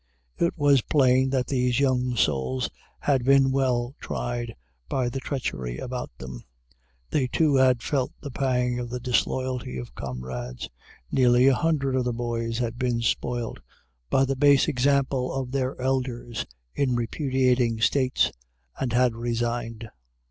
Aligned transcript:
It 0.39 0.57
was 0.57 0.81
plain 0.81 1.29
that 1.29 1.45
these 1.45 1.79
young 1.79 2.15
souls 2.15 2.71
had 3.01 3.23
been 3.23 3.51
well 3.51 3.93
tried 3.99 4.55
by 4.89 5.09
the 5.09 5.19
treachery 5.19 5.77
about 5.77 6.09
them. 6.17 6.43
They, 7.11 7.27
too, 7.27 7.57
had 7.57 7.83
felt 7.83 8.11
the 8.19 8.31
pang 8.31 8.79
of 8.79 8.89
the 8.89 8.99
disloyalty 8.99 9.77
of 9.77 9.93
comrades. 9.93 10.67
Nearly 11.11 11.45
a 11.45 11.53
hundred 11.53 11.95
of 11.95 12.05
the 12.05 12.13
boys 12.13 12.57
had 12.57 12.79
been 12.79 13.03
spoilt 13.03 13.59
by 14.09 14.25
the 14.25 14.35
base 14.35 14.67
example 14.67 15.31
of 15.31 15.51
their 15.51 15.79
elders 15.79 16.47
in 16.73 16.93
the 16.95 16.95
repudiating 16.95 17.79
States, 17.79 18.31
and 18.79 18.93
had 18.93 19.13
resigned. 19.15 19.87